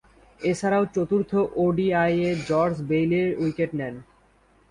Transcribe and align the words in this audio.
এছাড়াও 0.41 0.83
চতুর্থ 0.95 1.31
ওডিআইয়ে 1.57 2.29
George 2.49 2.75
বেইলি’র 2.89 3.29
wicket 3.41 3.71
নেন। 3.79 3.95